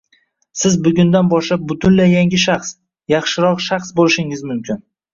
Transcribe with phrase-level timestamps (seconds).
[0.61, 2.75] Siz bugundan boshlab butunlay yangi shaxs,
[3.17, 4.87] yaxshiroq shaxs bo’lishingiz mumkin